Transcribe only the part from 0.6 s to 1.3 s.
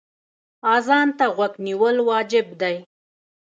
اذان ته